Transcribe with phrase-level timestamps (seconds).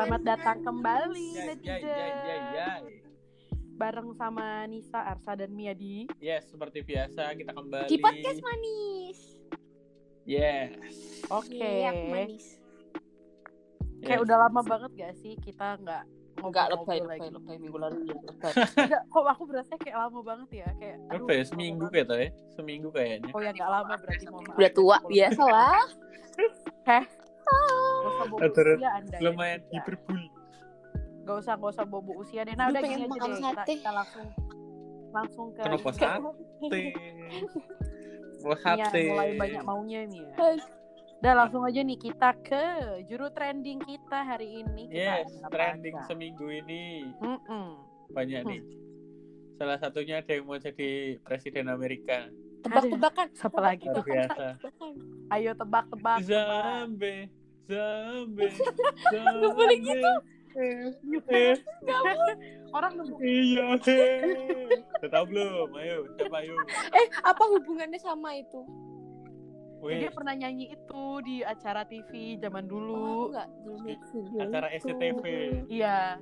[0.00, 2.82] Selamat datang kembali Yay, netizen.
[3.76, 7.84] Bareng sama Nisa, Arsa, dan Mia di Yes, seperti biasa kita kembali.
[7.84, 9.20] Di podcast manis.
[10.24, 10.72] Yes.
[11.28, 11.84] Oke.
[11.84, 12.56] Iya, manis.
[14.00, 14.24] Kayak Yes.
[14.24, 16.08] udah lama banget gak sih kita nggak
[16.40, 18.16] Enggak ngobrol-ngobrol lebay, lebay, lebay minggu lalu ya.
[18.24, 18.52] Lebay.
[18.88, 20.96] Enggak, kok aku berasa kayak lama banget ya kayak.
[21.12, 21.42] aduh, Apa ya?
[21.44, 22.28] Seminggu kayak tuh ya?
[22.56, 23.28] Seminggu kayaknya.
[23.36, 24.40] Oh ya nggak lama berarti mau.
[24.48, 25.84] Udah tua, biasa lah.
[26.88, 27.19] Nggak
[28.50, 29.12] Terus usia anda.
[29.12, 29.20] ya.
[29.22, 29.72] Lumayan Ya.
[29.74, 30.20] hiperbul.
[31.20, 32.52] Gak usah gak usah bobo usia deh.
[32.52, 33.38] Nah Aduh, udah gini aja deh.
[33.38, 34.26] Kita, kita langsung
[35.10, 35.98] langsung ke Kenapa ini.
[36.00, 36.82] sate?
[38.42, 39.02] Mau Mia sate.
[39.06, 40.28] mulai banyak maunya Mia.
[41.20, 42.64] Udah langsung aja nih kita ke
[43.04, 44.88] juru trending kita hari ini.
[44.88, 46.06] Kita Yes, trending apa?
[46.06, 47.76] seminggu ini Mm-mm.
[48.08, 48.60] banyak nih.
[49.54, 50.88] Salah satunya ada yang mau jadi
[51.20, 52.32] presiden Amerika.
[52.60, 53.28] Tebak-tebakan.
[53.30, 53.84] Siapa lagi?
[53.84, 54.44] Luar biasa.
[54.56, 54.92] Tebak-tebakan.
[55.28, 56.18] Ayo tebak-tebak.
[56.22, 57.28] Zombie,
[57.70, 58.50] zombie,
[59.14, 60.12] Nggak boleh gitu.
[61.30, 61.54] Eh,
[62.70, 63.18] Orang nunggu.
[63.18, 63.78] Iya.
[64.98, 65.70] Udah tahu belum?
[65.74, 66.54] Ayo, siapa ayo?
[66.90, 68.62] Eh, apa hubungannya sama itu?
[69.80, 73.06] Wih, Dia pernah nyanyi itu di acara TV zaman Oh, dulu.
[73.30, 73.48] enggak.
[73.64, 74.18] Belum itu.
[74.36, 75.22] acara SCTV.
[75.66, 76.18] Iya.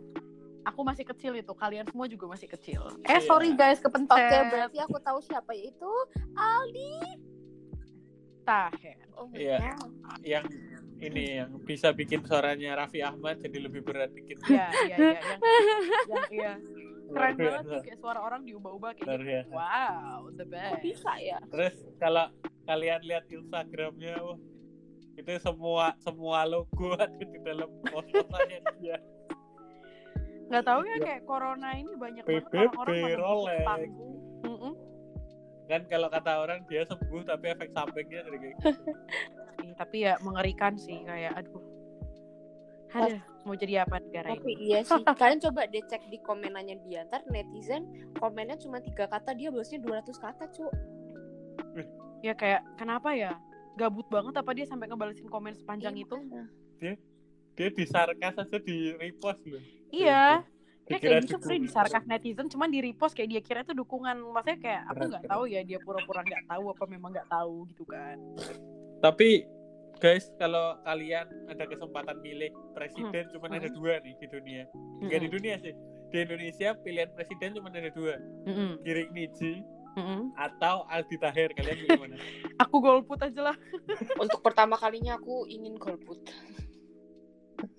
[0.64, 1.52] Aku masih kecil itu.
[1.52, 2.84] Kalian semua juga masih kecil.
[3.02, 3.24] Eh Iya.
[3.24, 4.12] sorry guys kepencet.
[4.14, 5.88] Oke, berarti aku tahu siapa yaitu
[6.32, 6.92] Aldi.
[8.44, 8.96] Taher.
[9.12, 9.56] Oh, Iya.
[9.58, 9.74] ya.
[10.38, 10.44] Yang
[11.00, 14.38] ini yang bisa bikin suaranya Raffi Ahmad jadi lebih berat dikit.
[14.44, 14.96] Iya iya iya.
[14.98, 15.40] Yang,
[16.08, 16.52] yang iya.
[17.08, 19.28] Luar Keren banget tuh kayak suara orang diubah-ubah kayak Luar gitu.
[19.32, 19.52] biasa.
[19.54, 20.82] Wow, the Kok best.
[20.84, 21.38] bisa ya?
[21.48, 22.24] Terus kalau
[22.62, 24.36] kalian lihat Instagramnya, wah,
[25.16, 28.96] itu semua semua logo ada di dalam post-postannya dia.
[30.48, 30.96] Nggak tahu ya Iya.
[31.02, 32.44] kayak corona ini banyak banget
[32.76, 34.14] orang-orang pada panggung.
[34.44, 34.72] Mm-mm.
[35.64, 38.68] Kan kalau kata orang dia sembuh tapi efek sampingnya dari kayak gitu.
[39.78, 41.62] Tapi ya mengerikan sih kayak aduh.
[42.88, 44.72] Aduh, mau jadi apa negara Tapi ini?
[44.72, 44.98] iya sih.
[45.04, 47.04] Kalian coba deh cek di komenannya dia.
[47.04, 50.66] Ntar netizen komennya cuma tiga kata, dia balasnya 200 kata, cu.
[52.18, 53.38] Ya kayak kenapa ya?
[53.76, 56.16] Gabut banget apa dia sampai ngebalesin komen sepanjang Iya, itu?
[56.18, 56.44] makanya.
[57.54, 59.62] Dia disarkas aja di repost loh.
[59.90, 60.42] Iya.
[60.88, 61.60] Dia kayak gitu dukungan.
[61.60, 64.18] di sarkas netizen cuman di repost kayak dia kira itu dukungan.
[64.24, 67.84] Maksudnya kayak aku nggak tahu ya dia pura-pura nggak tahu apa memang nggak tahu gitu
[67.84, 68.16] kan.
[68.98, 69.44] Tapi
[69.98, 73.32] guys, kalau kalian ada kesempatan milih presiden Hmm.
[73.34, 74.62] cuma ada dua nih di dunia.
[75.02, 75.74] Enggak di dunia sih.
[76.08, 78.16] Di Indonesia pilihan presiden cuma ada dua.
[78.48, 78.80] Mm-mm.
[78.80, 79.60] Giring Niji
[79.98, 80.32] Mm-mm.
[80.38, 81.50] atau Aldi Taher.
[81.52, 82.16] Kalian pilih mana?
[82.64, 83.56] Aku golput aja lah.
[84.22, 86.18] Untuk pertama kalinya aku ingin golput.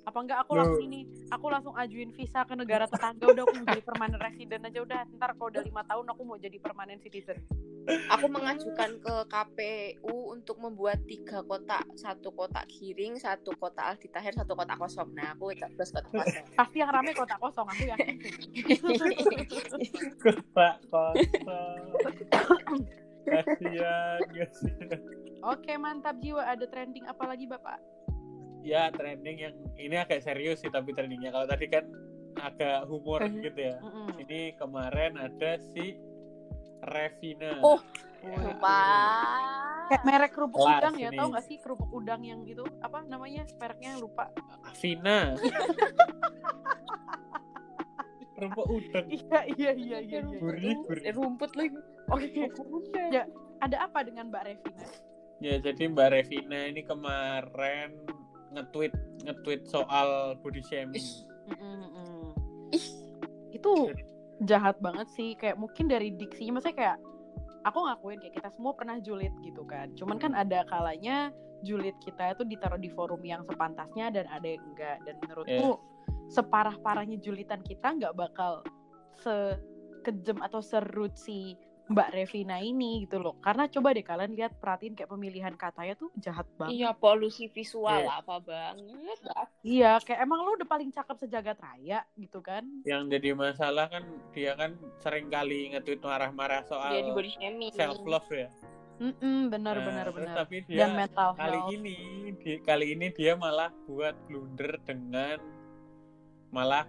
[0.04, 3.68] Apa enggak aku langsung ini, aku langsung ajuin visa ke negara tetangga udah aku mau
[3.72, 5.02] jadi permanent resident aja udah.
[5.16, 7.38] Ntar kalau udah lima tahun aku mau jadi permanent citizen.
[7.88, 14.34] Aku mengajukan ke KPU untuk membuat tiga kotak, satu kotak giring, satu kotak Aldi Taher,
[14.36, 15.10] satu kotak kosong.
[15.18, 16.46] Nah, aku plus kotak kosong.
[16.60, 18.16] Pasti yang rame kota kosong aku yakin.
[20.24, 21.16] Kota kosong.
[23.26, 25.00] Kasihan, kasihan.
[25.46, 26.44] Oke mantap jiwa.
[26.44, 27.80] Ada trending apa lagi bapak?
[28.60, 31.32] Ya trending yang ini agak serius sih tapi trendingnya.
[31.32, 31.88] Kalau tadi kan
[32.38, 33.42] agak humor Mhm.
[33.44, 33.78] gitu ya.
[33.80, 34.08] Mm-mm.
[34.20, 35.96] Ini kemarin ada si
[36.84, 37.60] Revina.
[37.64, 37.80] Oh.
[38.20, 38.80] Lupa.
[39.88, 41.18] Kayak merek kerupuk Kelas udang ya, ini.
[41.18, 44.28] tau gak sih kerupuk udang yang itu apa namanya mereknya lupa.
[44.78, 45.34] Vina.
[48.40, 49.06] Rumput udang.
[49.12, 50.20] Iya iya iya iya.
[50.24, 50.40] iya.
[50.40, 51.04] Gurih, gurih.
[51.04, 51.76] Eh, Rumput lagi.
[52.12, 52.48] Oke.
[53.12, 53.28] Ya,
[53.60, 54.86] ada apa dengan Mbak Revina?
[55.40, 57.96] Ya jadi Mbak Revina ini kemarin
[58.52, 58.92] nge-tweet
[59.28, 61.00] nge-tweet soal body shaming.
[61.00, 61.10] Ih,
[61.56, 62.36] Mm-mm-mm.
[62.76, 62.88] Ih.
[63.56, 63.92] Itu
[64.46, 65.36] jahat banget sih.
[65.36, 66.98] Kayak mungkin dari diksinya, maksudnya kayak
[67.68, 69.92] aku ngakuin kayak kita semua pernah julid gitu kan.
[69.96, 71.34] Cuman kan ada kalanya
[71.68, 74.98] julid kita itu ditaruh di forum yang sepantasnya dan ada yang enggak.
[75.04, 75.80] Dan menurutku
[76.30, 78.64] separah-parahnya julitan kita nggak bakal
[79.20, 81.60] sekejem atau serut si
[81.90, 83.34] Mbak Revina ini gitu loh.
[83.42, 86.78] Karena coba deh kalian lihat perhatiin kayak pemilihan katanya tuh jahat banget.
[86.78, 88.22] Iya, polusi visual Iya.
[88.22, 89.18] apa banget.
[89.66, 92.62] Iya, kayak emang lu udah paling cakep sejagat raya gitu kan.
[92.86, 97.74] Yang jadi masalah kan dia kan sering kali nge-tweet marah-marah soal Dia di body shaming.
[97.74, 98.54] self love ya.
[99.00, 100.36] Mm-mm, benar Nah, benar benar.
[100.46, 101.74] Tapi dia Dan mental kali health.
[101.74, 101.98] ini
[102.36, 105.42] di, kali ini dia malah buat blunder dengan
[106.50, 106.86] malah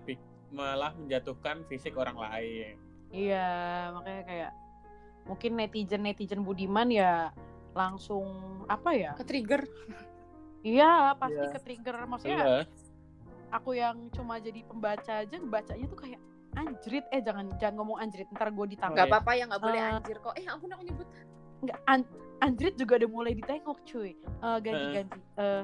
[0.50, 2.74] malah menjatuhkan fisik orang lain.
[3.08, 3.48] Iya,
[3.94, 4.50] makanya kayak
[5.30, 7.30] mungkin netizen netizen Budiman ya
[7.70, 8.26] langsung
[8.66, 9.14] apa ya?
[9.14, 9.62] Ke trigger.
[10.60, 11.54] Iya, pasti Iya.
[11.54, 12.38] ke trigger maksudnya.
[12.38, 12.68] Jelas.
[13.50, 16.20] Aku yang cuma jadi pembaca aja bacanya tuh kayak
[16.52, 19.90] anjrit eh jangan jangan ngomong anjrit ntar gue ditangkap Gak apa-apa ya nggak boleh Eh.
[19.92, 20.34] anjir kok.
[20.34, 21.08] Eh ampun aku nyebut.
[21.60, 22.08] nggak an-
[22.40, 25.62] anjrit juga udah mulai ditengok cuy Eh, ganti ganti Eh,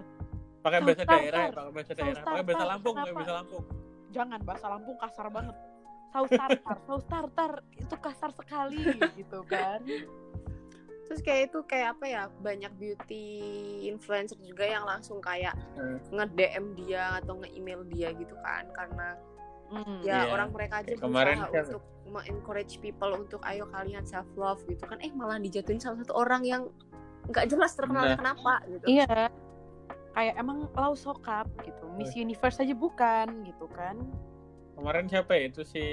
[0.60, 3.64] pakai bahasa daerah ya pakai bahasa daerah pakai bahasa Lampung pakai bahasa Lampung
[4.06, 5.56] Jangan bahasa Lampung kasar banget.
[6.16, 8.80] Saus tartar, saus tartar itu kasar sekali
[9.14, 9.84] gitu kan.
[11.06, 13.26] Terus kayak itu kayak apa ya banyak beauty
[13.86, 16.00] influencer juga yang langsung kayak Hmm.
[16.10, 19.14] nge-DM dia atau nge-email dia gitu kan karena
[19.66, 20.00] Hmm.
[20.00, 20.32] ya Iya.
[20.32, 21.82] orang mereka aja Kayak kemarin kan- untuk
[22.24, 26.42] encourage people untuk ayo kalian self love gitu kan eh malah dijatuhin salah satu orang
[26.42, 26.62] yang
[27.28, 28.20] nggak jelas terkenalnya Nah.
[28.24, 29.28] kenapa gitu Iya.
[30.10, 31.92] Kayak emang lau sokap gitu.
[31.92, 34.00] Miss Universe aja bukan gitu kan.
[34.76, 35.84] Kemarin siapa ya itu si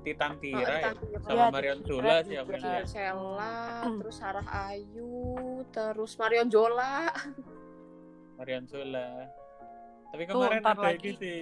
[0.00, 1.18] Titan Oh, Tira ya Titan Tira.
[1.20, 2.82] sama Iya, Marion Tira siapa ya
[3.80, 3.98] Hmm.
[4.00, 5.12] terus Sarah Ayu,
[5.70, 7.12] terus Marion Jola.
[8.34, 9.28] Marion Sula
[10.08, 11.06] tapi Tuh, kemarin ntar ada lagi.
[11.06, 11.40] ini sih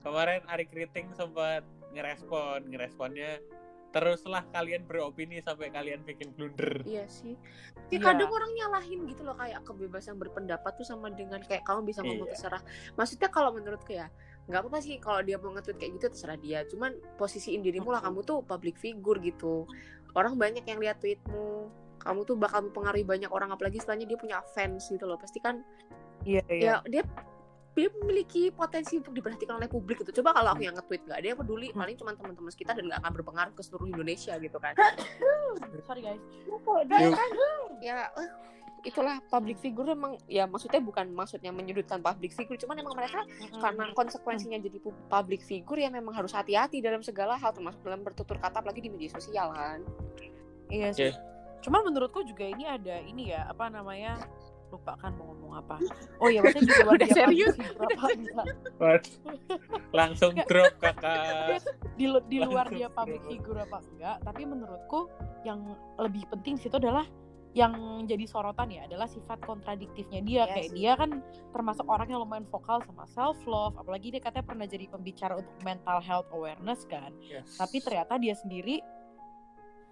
[0.00, 3.38] kemarin Ari Kriting sempat ngerespon ngeresponnya
[3.90, 7.34] teruslah kalian beropini sampai kalian bikin blunder Iya sih.
[7.86, 7.98] Ya Iya.
[8.00, 12.24] kadang orang nyalahin gitu loh kayak kebebasan berpendapat tuh sama dengan kayak kamu bisa ngomong
[12.24, 12.32] Iya.
[12.32, 12.62] terserah.
[12.94, 14.06] Maksudnya kalau menurutku ya
[14.50, 16.66] nggak apa-apa sih kalau dia mau nge-tweet kayak gitu terserah dia.
[16.66, 19.64] Cuman posisiin dirimu lah kamu tuh public figure gitu.
[20.18, 21.70] Orang banyak yang lihat tweetmu.
[22.02, 25.16] Kamu tuh bakal mempengaruhi banyak orang apalagi setelahnya dia punya fans gitu loh.
[25.16, 25.62] Pasti kan
[26.20, 27.02] Iya, ya dia
[27.70, 30.20] dia memiliki potensi untuk diperhatikan oleh publik gitu.
[30.20, 30.68] Coba kalau aku Hmm.
[30.68, 33.62] yang nge-tweet nggak ada yang peduli, paling cuma teman-teman kita dan nggak akan berpengaruh ke
[33.62, 34.74] seluruh Indonesia gitu kan.
[35.86, 36.22] Sorry guys.
[36.44, 36.62] Yuk.
[37.80, 38.28] ya eh,
[38.82, 43.24] itulah public figure emang ya maksudnya bukan maksudnya menyudutkan public figure cuman emang mereka
[43.54, 48.00] karena konsekuensinya jadi pu- public figure ya memang harus hati-hati dalam segala hal termasuk dalam
[48.00, 49.80] bertutur kata apalagi di media sosial kan
[50.68, 51.08] Iya sih.
[51.08, 51.16] Yes.
[51.60, 54.16] Cuman menurutku juga ini ada ini ya, apa namanya?
[54.70, 55.76] Lupa kan mau ngomong apa.
[56.16, 57.54] Oh iya, maksudnya di luar Udah dia serius?
[57.54, 58.46] public figure apa enggak.
[58.76, 59.14] Waduh.
[59.90, 61.58] langsung drop kakak
[61.94, 63.30] Di, lu- di luar Langsung dia public drop.
[63.30, 65.00] figure apa enggak, tapi menurutku
[65.42, 65.60] yang
[65.96, 67.02] lebih penting situ adalah
[67.50, 67.74] yang
[68.06, 71.10] jadi sorotan ya adalah sifat kontradiktifnya dia Iya kayak dia kan
[71.50, 75.50] termasuk orang yang lumayan vokal sama self love apalagi dia katanya pernah jadi pembicara untuk
[75.60, 77.58] mental health awareness kan Yes.
[77.58, 78.78] tapi ternyata dia sendiri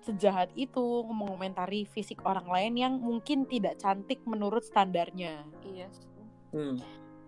[0.02, 5.88] sejahat itu mengomentari fisik orang lain yang mungkin tidak cantik menurut standarnya iya
[6.48, 6.80] Hmm.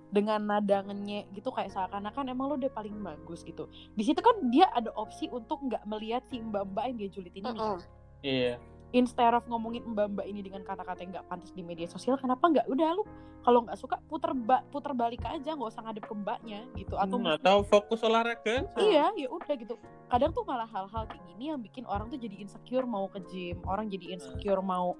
[0.08, 4.48] dengan nada ngenyek gitu kayak seakan-akan emang lo udah paling bagus gitu di situ kan
[4.48, 7.60] dia ada opsi untuk nggak melihat si mbak-mbak yang dia julid ini nih.
[7.60, 7.78] Heeh.
[8.24, 8.54] iya
[8.90, 12.66] instead of ngomongin mbak-mbak ini dengan kata-kata yang nggak pantas di media sosial kenapa nggak
[12.66, 13.04] udah lu
[13.40, 17.16] kalau nggak suka puter ba puter balik aja nggak usah ngadep ke mbaknya gitu atau
[17.16, 19.74] Hmm, atau fokus olahraga Iya, ya udah gitu.
[20.06, 23.62] Kadang tuh malah hal-hal kayak gini yang bikin orang tuh jadi insecure mau ke gym,
[23.64, 24.98] orang jadi insecure mau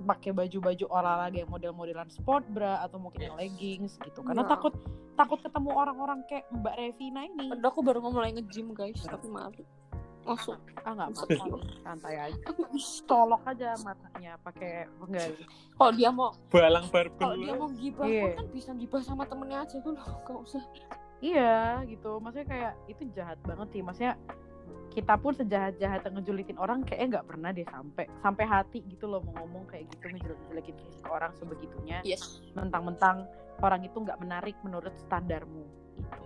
[0.00, 3.42] pakai baju-baju olahraga yang model-modelan sport bra atau mungkin yang Yes.
[3.42, 4.22] leggings gitu.
[4.22, 4.48] Karena Ya.
[4.48, 4.74] takut
[5.12, 7.48] takut ketemu orang-orang kayak Mbak Revina ini.
[7.48, 9.64] padahal aku baru mau mulai nge-gym guys tapi malu
[10.26, 12.38] langsung Ah nggak apa-apa, santai aja.
[13.06, 15.42] Colok aja matanya pakai penggali.
[15.74, 19.66] kalau dia mau balang barbel kalau dia mau gibah pun kan bisa gibah sama temennya
[19.66, 20.62] aja dulu gak usah
[21.16, 22.20] Iya, gitu.
[22.20, 23.80] Maksudnya kayak itu jahat banget sih.
[23.80, 24.14] Maksudnya
[24.92, 29.44] kita pun sejahat-jahat ngejulitin orang kayaknya nggak pernah deh sampai sampai hati gitu loh mau
[29.44, 30.08] ngomong kayak gitu
[30.72, 32.00] fisik orang sebegitunya.
[32.00, 33.28] yes mentang-mentang
[33.60, 35.68] orang itu nggak menarik menurut standarmu.
[35.96, 36.25] Gitu.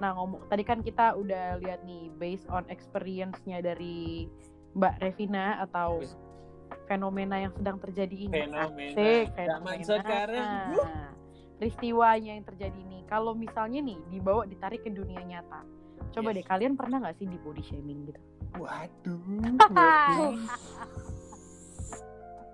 [0.00, 4.26] Nah ngomong tadi kan kita udah lihat nih based on experience-nya dari
[4.72, 6.00] Mbak Revina atau
[6.88, 8.32] fenomena yang sedang terjadi ini.
[8.32, 9.84] fenomena Asik, zaman fenomena.
[9.84, 11.08] sekarang Nah,
[11.60, 13.02] peristiwanya yang terjadi nih.
[13.04, 15.60] Kalau misalnya nih dibawa ditarik ke dunia nyata.
[16.10, 16.36] Coba Yes.
[16.40, 18.18] deh kalian pernah nggak sih di body shaming gitu?
[18.58, 19.20] waduh
[19.70, 20.34] Hai.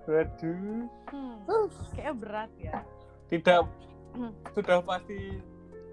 [0.07, 1.37] waduh Hmm,
[1.95, 2.75] kayaknya berat ya.
[3.27, 3.67] tidak
[4.13, 4.33] Hmm.
[4.53, 5.41] sudah pasti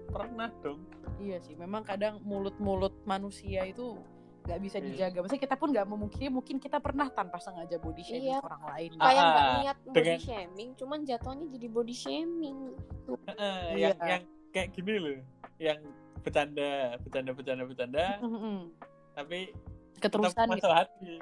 [0.06, 0.80] pernah dong
[1.16, 3.96] Iya sih, memang kadang mulut-mulut manusia itu
[4.44, 4.84] nggak bisa Iya.
[5.08, 5.18] dijaga.
[5.20, 8.38] Maksudnya kita pun nggak memungkiri, mungkin kita pernah tanpa sengaja body shaming Iya.
[8.40, 8.90] orang lain.
[8.92, 12.58] Ah, kayak nggak niat body dengan- shaming cuman jatuhnya jadi body shaming
[13.24, 13.88] Heeh, Iya.
[13.90, 15.16] yang yang kayak gini loh
[15.56, 15.78] yang
[16.20, 16.68] bercanda
[17.00, 18.04] bercanda bercanda bercanda
[19.14, 19.52] tapi
[19.96, 20.68] Keterusan gitu.
[20.68, 21.14] hati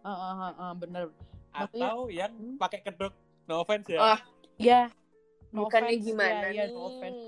[0.00, 1.04] Heeh, heeh, heeh, bener.
[1.52, 2.56] Maksudnya- atau yang Hmm.
[2.56, 3.12] pakai kedok
[3.44, 4.20] no offense ya Ah,
[4.56, 4.80] Ya,
[5.50, 7.24] no bukannya offense, gimana ya, ya, nih no offense.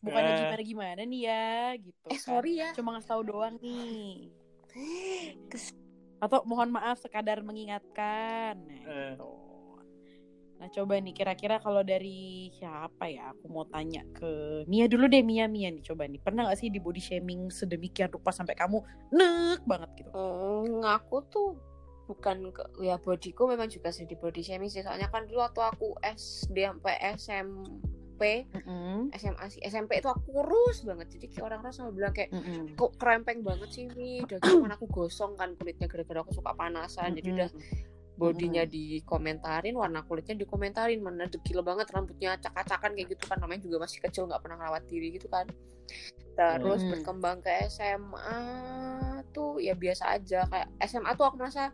[0.00, 0.38] Bukannya Eh.
[0.42, 2.06] gimana-gimana nih ya, gitu.
[2.08, 2.24] eh kan.
[2.24, 4.32] sorry ya Cuma ngasih tahu doang nih.
[6.18, 8.56] Atau mohon maaf sekadar mengingatkan.
[8.56, 9.12] Nah, Eh.
[9.12, 9.30] gitu.
[10.56, 15.24] Nah coba nih kira-kira kalau dari siapa ya aku mau tanya ke Mia dulu deh
[15.24, 18.76] Mia Mia nih coba nih pernah gak sih di body shaming sedemikian rupa sampai kamu
[19.08, 20.12] nek banget gitu?
[20.12, 21.56] Hmm, aku tuh
[22.04, 25.64] bukan ke, ya bodiku memang juga sih di body shaming sih soalnya kan dulu waktu
[25.64, 27.16] aku SD sampai
[28.20, 29.08] SMP Mm-mm.
[29.16, 31.16] SMA SMP itu aku kurus banget.
[31.16, 32.76] Jadi kayak orang-orang selalu bilang kayak Mm-mm.
[32.76, 37.16] kok krempeng banget sih Mi udah kan aku gosong kan kulitnya gara-gara aku suka panasan.
[37.16, 37.38] Jadi Mm-mm.
[37.40, 37.50] udah
[38.20, 41.00] bodinya dikomentarin warna kulitnya dikomentarin.
[41.00, 43.40] Mana dekil banget rambutnya acak-acakan kayak gitu kan.
[43.40, 45.48] Namanya juga masih kecil nggak pernah ngerawat diri gitu kan.
[46.36, 46.90] Terus Hmm.
[46.92, 48.40] berkembang ke SMA
[49.32, 50.44] tuh ya biasa aja.
[50.44, 51.72] Kayak SMA tuh aku merasa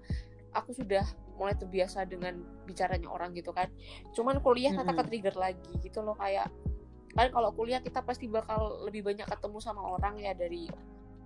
[0.55, 1.03] aku sudah
[1.37, 3.69] mulai terbiasa dengan bicaranya orang gitu kan
[4.17, 4.99] cuman kuliah kata Mm-mm.
[5.01, 6.49] ke trigger lagi gitu loh kayak
[7.17, 10.69] kan kalau kuliah kita pasti bakal lebih banyak ketemu sama orang ya dari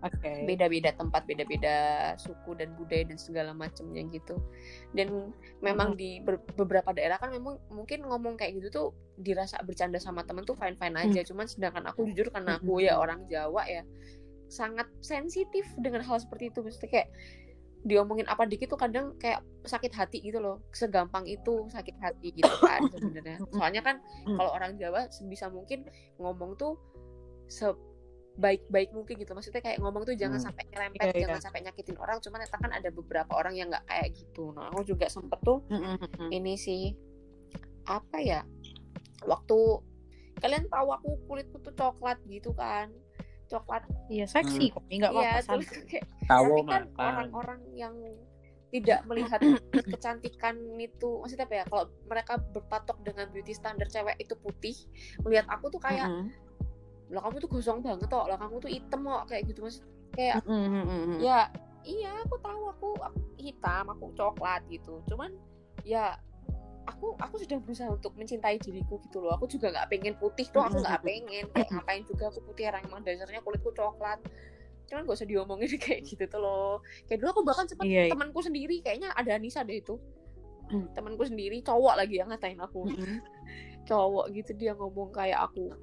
[0.01, 0.49] Oke.
[0.49, 1.77] beda-beda tempat, beda-beda
[2.17, 4.41] suku dan budaya dan segala macamnya gitu.
[4.97, 8.87] Dan memang di ber- beberapa daerah kan memang mungkin ngomong kayak gitu tuh
[9.21, 11.21] dirasa bercanda sama temen tuh fine-fine aja.
[11.29, 13.85] Cuman sedangkan aku jujur karena aku ya orang Jawa ya
[14.49, 16.65] sangat sensitif dengan hal seperti itu.
[16.65, 17.09] Mesti kayak
[17.81, 20.61] diomongin apa dikit tuh kadang kayak sakit hati gitu loh.
[20.71, 23.41] Segampang itu sakit hati gitu kan sebenarnya.
[23.51, 23.97] Soalnya kan
[24.29, 24.37] Mm.
[24.37, 26.77] kalau orang Jawa sebisa mungkin ngomong tuh
[27.51, 30.47] sebaik-baik mungkin gitu maksudnya kayak ngomong tuh jangan Hmm.
[30.49, 31.23] sampai nyerempet Iya, iya.
[31.27, 34.71] jangan sampai nyakitin orang cuman ternyata kan ada beberapa orang yang nggak kayak gitu nah
[34.71, 35.61] aku juga sempet tuh
[36.31, 36.95] ini sih
[37.85, 38.41] apa ya
[39.27, 39.59] waktu
[40.39, 42.89] kalian tahu aku kulitku tuh coklat gitu kan
[43.51, 45.51] coklat Iya seksi kok, nggak iya apa-apa.
[45.59, 45.87] terus santai.
[45.91, 47.95] kayak Tahu tapi kan orang-orang yang
[48.71, 49.41] tidak melihat
[49.93, 54.77] kecantikan itu maksudnya apa ya kalau mereka berpatok dengan beauty standar cewek itu putih
[55.27, 56.31] melihat aku tuh kayak Mm-mm.
[57.11, 59.83] lah kamu tuh gosong banget kok lah kamu tuh hitam kok kayak gitu mas
[60.15, 61.19] kayak Mm-mm.
[61.19, 61.51] ya
[61.83, 65.35] iya aku tahu aku, aku hitam aku coklat gitu cuman
[65.83, 66.15] ya
[66.91, 69.39] aku aku sudah berusaha untuk mencintai diriku gitu loh.
[69.39, 71.45] Aku juga nggak pengen putih tuh aku nggak pengen.
[71.55, 74.19] Kayak ngapain juga aku putih orang emang dasarnya kulitku coklat.
[74.91, 76.83] Cuman gak usah diomongin kayak gitu tuh loh.
[77.07, 78.13] Kayak dulu aku bahkan sempat Iya, iya.
[78.13, 79.95] temanku sendiri kayaknya ada Anissa deh itu.
[80.95, 82.87] Temanku sendiri cowok lagi yang ngatain aku.
[83.89, 85.75] Cowok gitu dia ngomong kayak aku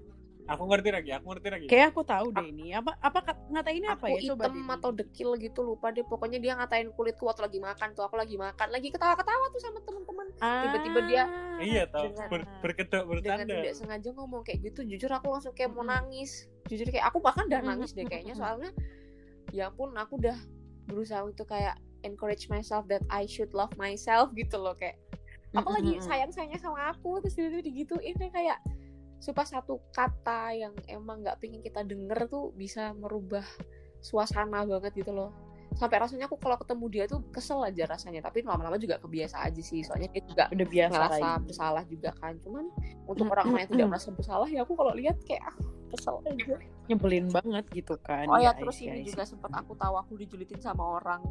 [0.47, 1.65] Aku ngerti lagi, aku ngerti lagi.
[1.67, 2.71] Kayak aku tahu deh ini.
[2.71, 4.31] Apa apa ngatainnya apa aku ya?
[4.31, 8.03] Coba hitam atau dekil gitu lupa deh pokoknya dia ngatain kulitku waktu lagi makan tuh
[8.03, 12.41] aku lagi makan lagi ketawa-ketawa tuh sama teman-teman tiba-tiba dia Ah, Iya tahu Dengan- ber,
[12.61, 13.11] berkedok dengan
[13.43, 13.53] bertanda.
[13.57, 16.31] tidak sengaja ngomong kayak gitu jujur aku langsung kayak mau nangis
[16.65, 18.69] jujur kayak aku bahkan udah nangis deh kayaknya soalnya
[19.49, 20.37] ya pun aku udah
[20.85, 24.95] berusaha untuk kayak encourage myself that I should love myself gitu loh kayak
[25.51, 26.05] aku lagi Mm-mm.
[26.05, 28.61] sayang sayangnya sama aku terus tiba-tiba digituin deh kayak
[29.17, 33.43] supaya satu kata yang emang nggak pengen kita denger tuh bisa merubah
[33.99, 35.33] suasana banget gitu loh
[35.73, 39.61] sampai rasanya aku kalau ketemu dia tuh kesel aja rasanya tapi lama-lama juga kebiasa aja
[39.61, 41.43] sih soalnya dia juga udah biasa ngerasa lagi.
[41.45, 42.65] bersalah juga kan cuman
[43.05, 45.55] untuk Mm, orang-orang yang tidak mm, merasa bersalah ya aku kalau lihat kayak ah,
[45.91, 46.55] kesel aja
[46.87, 48.25] Nyebelin banget gitu kan.
[48.25, 49.11] oh ya I terus see, ini see.
[49.11, 51.21] juga sempat aku tahu aku dijulitin sama orang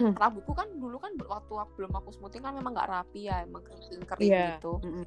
[0.00, 0.16] Hmm.
[0.16, 3.60] rambutku kan dulu kan waktu aku belum aku smoothing kan memang nggak rapi ya emang
[3.60, 4.46] kering kering Iya.
[4.56, 5.04] gitu Mm-mm.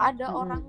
[0.00, 0.40] ada Mm-mm.
[0.40, 0.62] orang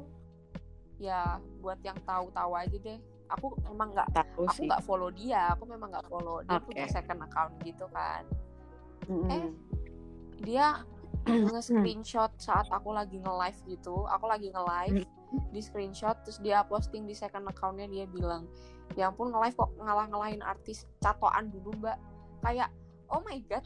[1.01, 1.19] ya
[1.59, 4.67] buat yang tahu-tahu aja deh aku emang nggak Tahu aku sih.
[4.69, 6.69] nggak follow dia aku memang nggak follow dia Oke.
[6.69, 8.21] punya second account gitu kan
[9.09, 9.27] Mm-mm.
[9.27, 9.45] eh,
[10.39, 10.85] dia
[11.23, 15.05] nge-screenshot saat aku lagi nge-live gitu aku lagi nge-live
[15.49, 18.45] di screenshot terus dia posting di second accountnya dia bilang
[18.93, 21.97] ya ampun nge-live kok ngalah-ngalahin artis catoan dulu mbak
[22.41, 22.69] kayak
[23.07, 23.65] oh my god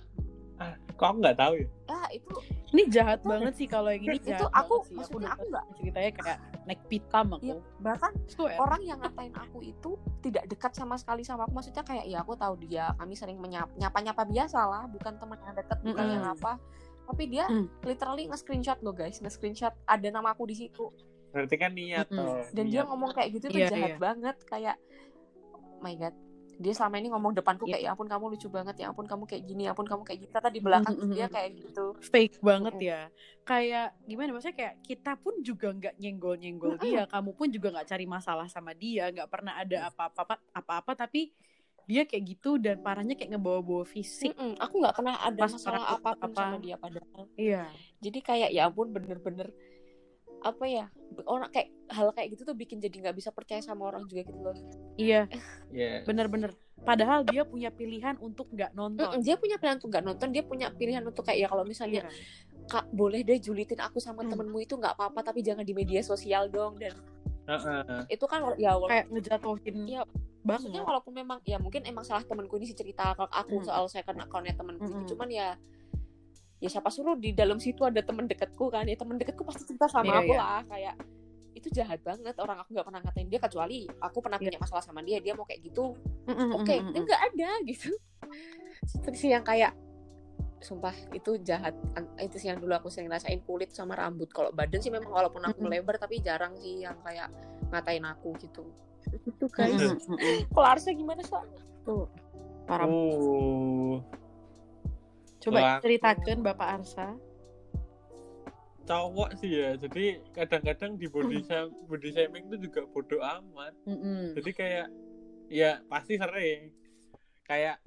[0.55, 1.67] Ah, kok nggak tahu ya?
[1.91, 2.31] ya itu
[2.75, 4.95] Ini jahat banget sih kalau yang ini Itu jahat aku- banget sih.
[4.97, 7.43] maksudnya aku nggak- ceritanya kayak naik pitam aku.
[7.45, 8.57] Iya, bahkan Swear.
[8.57, 12.35] orang yang ngatain aku itu tidak dekat sama sekali sama aku maksudnya kayak ya aku
[12.35, 16.15] tahu dia kami sering menyapa nyapa biasa lah bukan teman yang dekat bukan Mm-mm.
[16.15, 16.51] yang apa
[17.05, 17.69] tapi dia Mm.
[17.81, 20.89] literally nge-screenshot loh guys nge-screenshot ada nama aku di situ
[21.29, 22.17] Berarti kan niat Mm-mm.
[22.17, 22.43] toh.
[22.49, 22.89] dan dia niat.
[22.89, 23.97] ngomong kayak gitu tuh Iya, jahat iya.
[23.97, 24.75] banget kayak
[25.53, 26.15] oh my god
[26.55, 27.75] dia selama ini ngomong depanku Iya.
[27.75, 30.19] kayak ya ampun kamu lucu banget ya ampun kamu kayak gini ya ampun kamu kayak
[30.23, 31.11] gitu ternyata di belakang Mm-mm.
[31.11, 32.89] dia kayak gitu fake banget Mm-mm.
[32.89, 33.01] ya.
[33.43, 36.83] Kayak gimana maksudnya kayak kita pun juga nggak nyenggol-nyenggol Mm-mm.
[36.83, 41.29] dia, kamu pun juga nggak cari masalah sama dia, nggak pernah ada apa-apa apa-apa tapi
[41.85, 44.33] dia kayak gitu dan parahnya kayak ngebawa-bawa fisik.
[44.33, 47.63] Mm-mm, aku nggak pernah ada Pas masalah orang apa pun apa- sama dia padahal Iya.
[47.99, 49.53] jadi kayak ya ampun bener-bener
[50.45, 50.85] apa ya
[51.25, 54.37] orang kayak hal kayak gitu tuh bikin jadi nggak bisa percaya sama orang juga gitu
[54.37, 54.53] loh
[54.95, 55.25] Iya,
[55.71, 56.05] Iya.
[56.05, 56.53] bener-bener.
[56.77, 59.03] Padahal dia punya pilihan untuk nggak nonton.
[59.03, 62.05] Mm-mm, dia punya pilihan untuk nggak nonton dia punya pilihan untuk kayak ya kalau misalnya
[62.05, 62.13] Iya.
[62.65, 64.31] kak boleh deh julitin aku sama Hmm.
[64.31, 66.93] temenmu itu nggak apa-apa tapi jangan di media sosial dong dan
[67.45, 68.05] Heeh.
[68.07, 70.45] itu kan ya wala- Kayak ngejatuhin Iya, banget.
[70.45, 73.65] maksudnya walaupun memang ya mungkin emang salah temenku ini sih cerita kalau aku Mm.
[73.65, 75.47] soal second accountnya temenku itu cuman ya
[76.63, 78.87] ya siapa suruh di dalam situ ada temen deketku kan?
[78.87, 80.39] Ya temen deketku pasti cerita sama Iya, aku iya.
[80.39, 80.61] lah.
[80.67, 80.95] Kayak
[81.55, 84.45] itu jahat banget orang aku nggak pernah ngatain dia kecuali aku pernah Iya.
[84.51, 85.95] punya masalah sama dia dia mau kayak gitu.
[86.27, 87.89] Mm-mm, oke mm-mm, dia nggak ada gitu.
[89.15, 89.71] Sih yang kayak
[90.59, 91.71] sumpah itu jahat.
[91.95, 94.27] An- itu sih yang dulu aku sering rasain kulit sama rambut.
[94.33, 97.29] Kalau badan sih memang walaupun aku melebar tapi jarang sih yang kayak
[97.71, 98.65] ngatain aku gitu.
[99.29, 99.77] Itu guys.
[100.49, 101.37] kalau harusnya gimana sih
[101.85, 102.09] Tuh,
[102.65, 102.89] parah.
[102.89, 104.01] Oh.
[105.45, 107.07] Coba aku- ceritakan Bapak Arsa.
[108.85, 114.37] cowok sih ya jadi kadang-kadang di body shaming, body shaming itu juga bodoh amat Mm-mm.
[114.37, 114.87] jadi kayak
[115.49, 116.69] ya pasti sering
[117.41, 117.81] kayak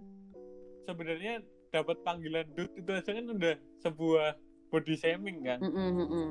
[0.83, 1.39] sebenarnya
[1.71, 4.29] dapat panggilan dude itu aja kan udah sebuah
[4.75, 6.29] body shaming kan Mm-mm, mm-mm.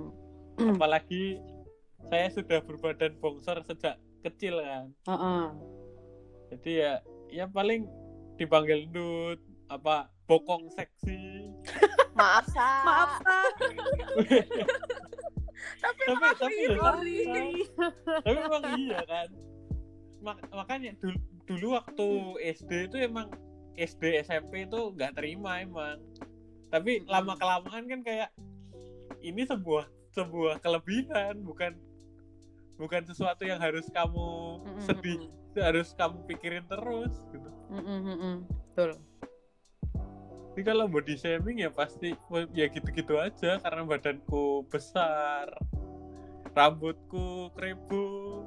[0.76, 1.40] apalagi
[2.12, 4.92] saya sudah berbadan bongsor sejak kecil kan
[6.52, 6.94] jadi ya
[7.32, 7.88] ya paling
[8.36, 9.40] dipanggil dude
[9.72, 11.48] apa bokong seksi
[12.20, 12.70] Maaf, Sa.
[12.84, 13.38] Maaf, Sa.
[15.78, 17.18] Tapi, tapi maaf, tapi iya, ya sorry.
[18.24, 19.30] tapi memang iya kan
[20.22, 21.18] Mak- makanya dulu,
[21.50, 22.08] dulu waktu
[22.62, 23.28] SD itu emang
[23.74, 25.98] SD SMP itu nggak terima emang
[26.70, 28.30] tapi lama kelamaan kan kayak
[29.26, 31.74] ini sebuah sebuah kelebihan bukan
[32.78, 35.26] bukan sesuatu yang harus kamu sedih
[35.58, 38.36] harus kamu pikirin terus gitu mm-mm, mm-mm.
[38.78, 39.02] Betul.
[40.58, 42.18] Jadi kalau body shaming ya pasti
[42.50, 45.54] ya gitu-gitu aja karena badanku besar,
[46.58, 48.42] rambutku keribu,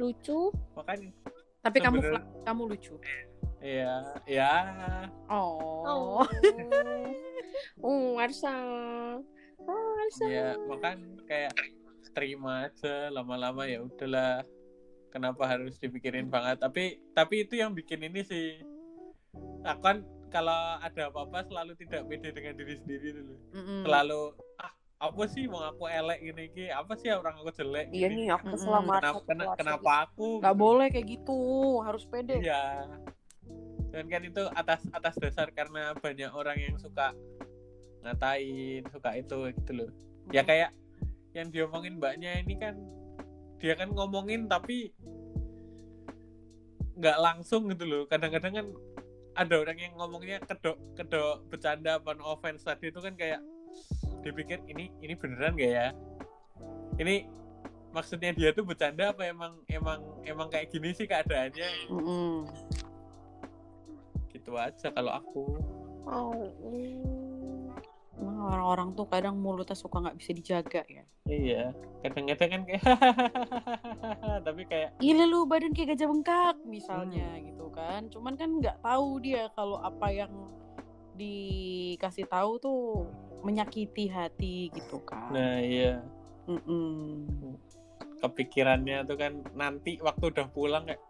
[0.00, 0.48] Lucu.
[0.72, 1.12] makanya
[1.60, 2.00] Tapi kamu
[2.48, 2.96] kamu lucu.
[3.60, 4.52] ya ya
[5.28, 5.84] Oh.
[5.84, 6.24] Oh.
[7.84, 8.48] Oh, Arsa.
[9.60, 10.24] Oh, Arsa.
[10.24, 11.52] ya makan kayak
[12.16, 14.40] terima aja lama-lama ya udahlah
[15.12, 18.64] kenapa harus dipikirin banget tapi tapi itu yang bikin ini sih
[19.68, 20.00] aku kan
[20.34, 23.80] kalau ada apa-apa selalu tidak pede dengan diri sendiri dulu Mm-mm.
[23.86, 24.22] selalu
[24.58, 28.16] ah apa sih mau aku elek gini gini apa sih orang aku jelek Iya gini?
[28.18, 28.58] nih, aku Mm-mm.
[28.58, 30.58] selama kenapa satu kena- kelas kenapa aku Gak gitu?
[30.58, 31.38] boleh kayak gitu,
[31.80, 32.36] harus pede.
[32.40, 32.64] iya
[33.88, 37.14] dan kan itu atas atas dasar karena banyak orang yang suka
[38.02, 39.90] ngatain suka itu gitu loh
[40.28, 40.74] ya kayak
[41.30, 42.74] yang diomongin mbaknya ini kan
[43.56, 44.90] dia kan ngomongin tapi
[46.94, 48.66] nggak langsung gitu loh kadang-kadang kan
[49.34, 53.42] ada orang yang ngomongnya kedok kedok bercanda apa no offense tadi itu kan kayak
[54.22, 55.88] dipikir ini ini beneran gak ya
[57.02, 57.26] ini
[57.90, 62.46] maksudnya dia tuh bercanda apa emang emang emang kayak gini sih keadaannya Mm-mm.
[64.34, 65.44] gitu aja kalau aku
[66.04, 66.52] Oh.
[66.60, 67.72] mm.
[68.14, 71.02] Emang orang-orang tuh kadang mulutnya suka nggak bisa dijaga ya.
[71.26, 71.72] iya
[72.04, 72.82] kadang-kadang kan kayak
[74.46, 78.06] tapi kayak Gila lu badan kayak gajah bengkak misalnya gitu kan.
[78.08, 80.30] Cuman kan nggak tahu dia kalau apa yang
[81.14, 83.06] dikasih tahu tuh
[83.42, 85.30] menyakiti hati gitu kan.
[85.30, 86.00] nah iya
[86.44, 87.54] Mm-mm.
[88.18, 91.02] kepikirannya tuh kan nanti waktu udah pulang kayak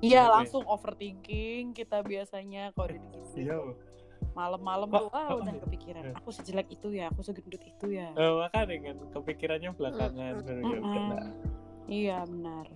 [0.00, 0.32] Iya Gitu ya.
[0.32, 3.36] langsung overthinking kita biasanya kalau udah gitu.
[3.38, 3.56] iya
[4.30, 6.02] Malam-malam tuh ah udah kepikiran.
[6.06, 6.14] Iya.
[6.16, 8.14] Aku sejelek itu ya, aku segendut itu ya.
[8.14, 10.84] Eh, makanya kan kepikirannya belakangan baru ya Mm-mm.
[10.86, 11.24] udahlah.
[11.86, 12.66] Iya benar.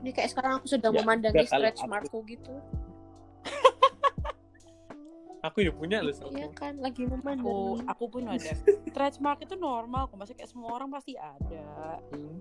[0.00, 2.54] Ini kayak sekarang aku sedang Ya, memandangi stretch aku- markku gitu.
[5.40, 7.84] aku ya punya loh Iya aku kan, lagi Aku memandangi.
[7.86, 8.52] aku pun ada.
[8.84, 11.64] Stretch mark itu normal kok, maksudnya kayak semua orang pasti ada.
[12.12, 12.36] hmm.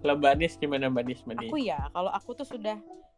[0.00, 1.48] Lah Mbak Nis gimana Mbak Nis Mbak Nis?
[1.48, 2.76] Aku ya, kalau aku tuh sudah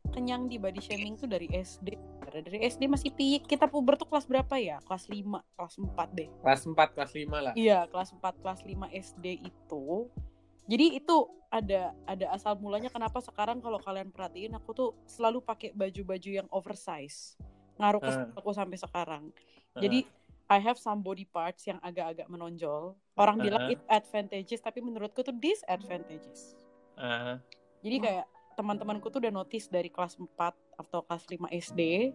[0.08, 1.98] kenyang di body shaming tuh dari SD.
[2.24, 3.46] Dari SD masih pik.
[3.48, 4.78] Kita puber tuh kelas berapa ya?
[4.80, 6.28] Kelas 5, kelas 4 deh.
[6.40, 9.86] kelas 4 kelas 5 lah Iya, kelas 4, kelas 5 SD itu.
[10.66, 15.70] Jadi itu ada ada asal mulanya kenapa sekarang kalau kalian perhatiin aku tuh selalu pakai
[15.72, 17.38] baju-baju yang oversize.
[17.78, 18.26] Ngaruh ke Ah.
[18.34, 19.24] aku sampai sekarang.
[19.74, 19.80] Ah.
[19.80, 20.04] Jadi
[20.46, 22.94] I have some body parts yang agak-agak menonjol.
[23.18, 23.72] Orang bilang Ah.
[23.74, 26.58] it advantageous tapi menurutku tuh disadvantageous.
[26.98, 27.38] Ah,
[27.84, 28.26] Jadi kayak
[28.58, 32.10] teman-temanku tuh udah notice dari kelas 4 atau kelas 5 SD.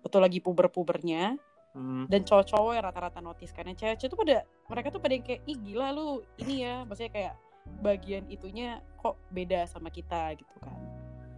[0.00, 1.36] Betul lagi puber-pubernya
[1.76, 2.04] hmm.
[2.08, 4.36] dan cowok-cowok yang rata-rata notice karena cewek-cewek tuh pada
[4.72, 7.34] mereka tuh pada yang kayak ih gila lu ini ya maksudnya kayak
[7.80, 10.76] bagian itunya kok beda sama kita gitu kan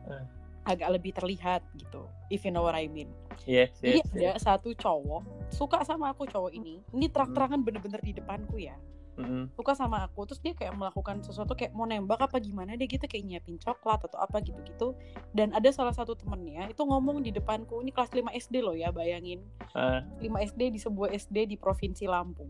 [0.08, 0.24] Eh.
[0.64, 3.12] agak lebih terlihat gitu if you know what I mean
[3.44, 4.40] yes jadi yes, ada yes.
[4.40, 8.72] satu cowok suka sama aku cowok ini ini terang-terangan bener-bener di depanku ya
[9.18, 9.50] Mm-mm.
[9.52, 13.02] suka sama aku terus dia kayak melakukan sesuatu kayak mau nembak apa gimana dia gitu
[13.04, 14.94] kayak nyiapin coklat atau apa gitu-gitu
[15.34, 18.94] dan ada salah satu temennya itu ngomong di depanku ini kelas 5 SD loh ya
[18.94, 19.42] bayangin
[19.74, 22.48] Ah, 5 SD di sebuah SD di provinsi Lampung.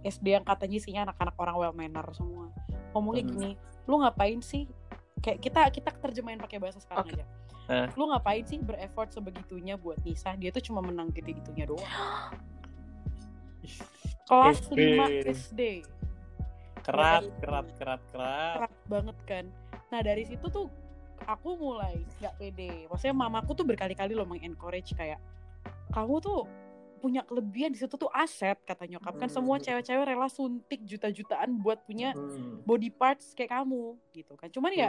[0.00, 2.39] SD yang katanya isinya anak-anak orang well manner semua.
[2.92, 3.30] Ngomongnya Hmm.
[3.32, 3.50] gini,
[3.86, 4.64] lu ngapain sih?
[5.20, 7.14] Kayak kita kita terjemahin pakai bahasa sekarang Oke.
[7.20, 7.24] aja.
[7.70, 7.86] Ah.
[7.94, 10.34] Lu ngapain sih bereffort sebegitunya buat Nisa?
[10.34, 11.86] Dia tuh cuma menang gede-gitunya doang.
[14.28, 14.78] Kelas SD.
[14.96, 15.60] 5 SD.
[16.80, 19.44] kerat kerat kerat kerat Kerat banget kan.
[19.92, 20.66] Nah, dari situ tuh
[21.28, 22.88] aku mulai nggak pede.
[22.88, 25.20] Maksudnya mamaku tuh berkali-kali loh mengencourage kayak
[25.92, 26.48] kamu tuh
[27.00, 29.64] punya kelebihan di situ tuh aset kata nyokap kan semua Hmm.
[29.64, 32.60] cewek-cewek rela suntik juta-jutaan buat punya Hmm.
[32.62, 34.88] body parts kayak kamu gitu kan cuman ya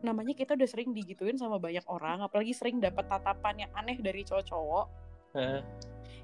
[0.00, 4.24] namanya kita udah sering digituin sama banyak orang apalagi sering dapat tatapan yang aneh dari
[4.24, 4.86] cowok-cowok
[5.36, 5.60] Heeh.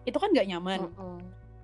[0.02, 1.18] itu kan nggak nyaman Mm-mm.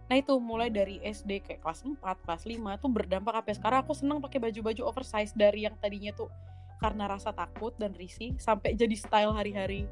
[0.07, 3.97] nah itu mulai dari SD kayak kelas 4, kelas 5 tuh berdampak sampai sekarang aku
[3.97, 6.29] seneng pakai baju-baju oversize dari yang tadinya tuh
[6.77, 9.89] karena rasa takut dan risih sampai jadi style hari-hari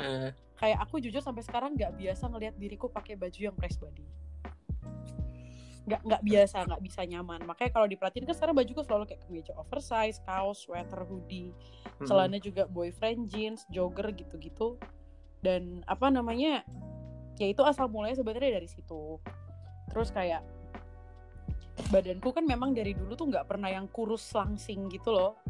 [0.00, 0.32] Heeh.
[0.60, 4.04] Kayak aku jujur sampai sekarang nggak biasa ngelihat diriku pakai baju yang press body.
[5.88, 7.40] Nggak nggak biasa nggak bisa nyaman.
[7.48, 11.56] Makanya kalau diperhatiin kan sekarang bajuku selalu kayak kemeja oversize kaos sweater hoodie.
[12.00, 12.08] Hmm.
[12.08, 14.76] celana juga boyfriend jeans jogger gitu-gitu.
[15.40, 16.60] Dan apa namanya
[17.40, 19.16] ya itu asal mulanya sebenarnya dari situ.
[19.88, 20.44] Terus kayak
[21.88, 25.40] badanku kan memang dari dulu tuh nggak pernah yang kurus langsing gitu loh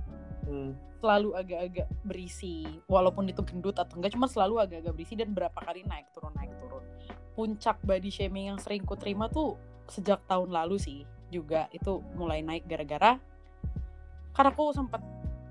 [0.45, 0.73] Hmm.
[1.01, 5.81] selalu agak-agak berisi walaupun itu gendut atau enggak cuma selalu agak-agak berisi dan berapa kali
[5.89, 6.85] naik turun naik turun
[7.33, 9.57] puncak body shaming yang sering ku terima tuh
[9.89, 11.01] sejak tahun lalu sih
[11.33, 13.17] juga itu mulai naik gara-gara
[14.37, 15.01] karena aku sempat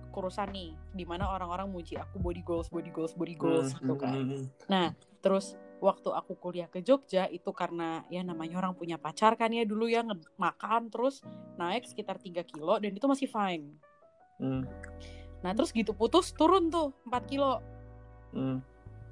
[0.09, 3.79] kurusan nih di mana orang-orang muji aku body goals body goals body goals Hmm.
[3.81, 4.45] gitu kan Hmm.
[4.69, 4.87] Nah,
[5.21, 9.63] terus waktu aku kuliah ke Jogja itu karena ya namanya orang punya pacar kan ya
[9.63, 10.03] dulu ya
[10.35, 11.23] makan terus
[11.55, 13.79] naik sekitar 3 kilo dan itu masih fine.
[14.39, 14.63] Hmm.
[15.39, 17.59] Nah, terus gitu putus turun tuh 4 kilo.
[18.35, 18.63] Hmm.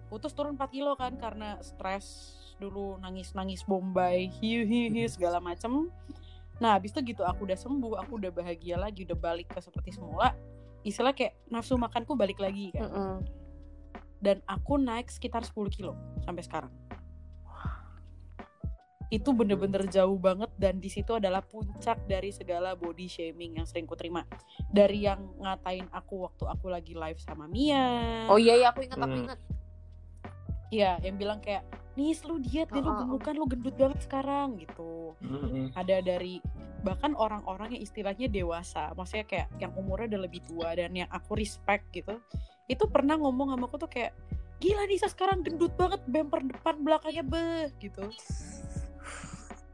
[0.07, 5.91] Putus turun 4 kilo kan karena stres dulu nangis-nangis Bombay, hiu hiu hiu segala macem.
[6.57, 9.93] Nah, habis itu gitu aku udah sembuh, aku udah bahagia lagi, udah balik ke seperti
[9.93, 10.33] semula.
[10.81, 12.87] Istilah kayak nafsu makanku balik lagi kan.
[12.89, 13.15] Mm-mm.
[14.17, 15.93] dan aku naik sekitar 10 kilo
[16.25, 16.73] sampai sekarang.
[19.07, 23.87] Itu bener-bener jauh banget dan di situ adalah puncak dari segala body shaming yang sering
[23.87, 24.27] ku terima.
[24.67, 28.27] Dari yang ngatain aku waktu aku lagi live sama Mia.
[28.27, 29.23] Oh iya iya aku ingat aku Hmm.
[29.27, 29.39] ingat.
[30.67, 31.63] Iya, yang bilang kayak,
[31.95, 35.15] "Nis, lu diet nih, lu Oh, oh, gemukan, lu gendut banget sekarang." gitu.
[35.23, 35.71] Hmm.
[35.71, 36.43] Ada dari
[36.83, 41.39] bahkan orang-orang yang istilahnya dewasa, maksudnya kayak yang umurnya udah lebih tua dan yang aku
[41.39, 42.19] respect gitu.
[42.67, 44.11] Itu pernah ngomong sama aku tuh kayak,
[44.59, 48.11] "Gila Nisa sekarang gendut banget, bumper depan belakangnya beh." gitu.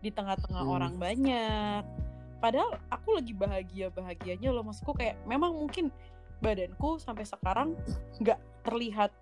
[0.04, 0.76] Di tengah-tengah Hmm.
[0.76, 1.84] orang banyak.
[2.44, 5.88] Padahal aku lagi bahagia-bahagianya loh, maksudku kayak memang mungkin
[6.44, 7.80] badanku sampai sekarang
[8.20, 8.36] nggak
[8.68, 9.16] terlihat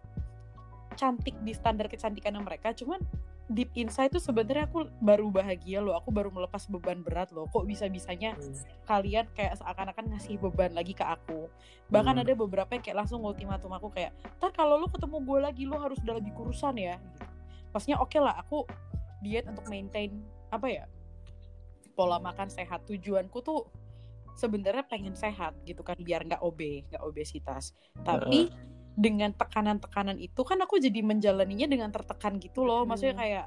[0.98, 2.98] cantik di standar kecantikan mereka, cuman
[3.52, 7.46] deep inside tuh sebenarnya aku baru bahagia loh, aku baru melepas beban berat loh.
[7.52, 8.58] Kok bisa-bisanya Hmm.
[8.88, 11.46] kalian kayak seakan-akan ngasih beban lagi ke aku.
[11.92, 12.24] Bahkan Hmm.
[12.26, 15.78] ada beberapa yang kayak langsung ultimatum aku kayak, "Ntar kalau lu ketemu gue lagi lu
[15.78, 17.24] harus udah lebih kurusan ya." Gitu.
[17.70, 18.66] Maksudnya oke lah, aku
[19.22, 20.10] diet untuk maintain
[20.52, 20.86] apa ya?
[21.92, 22.88] pola makan sehat.
[22.88, 23.68] Tujuanku tuh
[24.40, 27.76] sebenarnya pengen sehat gitu kan biar nggak OB, nggak obesitas.
[28.02, 28.50] Tapi
[28.96, 32.88] dengan tekanan-tekanan itu kan aku jadi menjalaninya dengan tertekan gitu loh.
[32.88, 33.24] Maksudnya Hmm.
[33.24, 33.46] kayak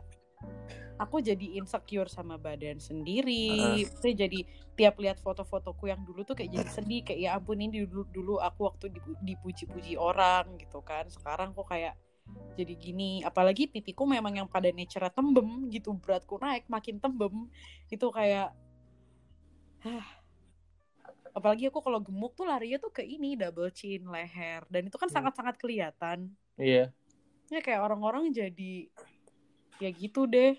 [1.01, 3.83] aku jadi insecure sama badan sendiri.
[3.99, 4.47] Saya jadi
[4.79, 8.35] tiap lihat foto-fotoku yang dulu tuh kayak jadi sedih kayak ya ampun ini dulu dulu
[8.39, 11.09] aku waktu dipu- dipuji-puji orang gitu kan.
[11.11, 11.99] Sekarang kok kayak
[12.55, 17.51] jadi gini apalagi pipiku memang yang pada nature tembem gitu beratku naik makin tembem
[17.91, 18.55] itu kayak
[19.83, 20.07] ah.
[21.35, 25.11] apalagi aku kalau gemuk tuh larinya tuh ke ini double chin leher dan itu kan
[25.11, 25.17] Hmm.
[25.19, 26.95] sangat-sangat kelihatan Iya.
[27.51, 28.87] ya kayak orang-orang jadi
[29.83, 30.55] ya gitu deh